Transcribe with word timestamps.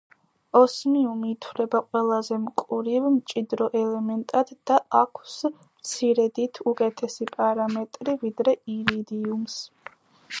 ოსმიუმი 0.59 1.27
ითვლება 1.33 1.81
ყველაზე 1.89 2.39
მკვრივ, 2.45 3.05
მჭიდრო 3.17 3.67
ელემენტად, 3.81 4.53
და 4.71 4.79
აქვს 5.01 5.35
მცირედით 5.59 6.61
უკეთესი 6.73 7.29
პარამეტრი 7.37 8.17
ვიდრე 8.25 8.57
ირიდიუმს. 8.79 9.63